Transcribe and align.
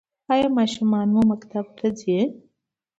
ایا 0.33 0.47
ماشومان 0.57 1.07
مو 1.13 1.21
مکتب 1.31 1.65
ته 1.77 1.87
ځي؟ 1.99 2.19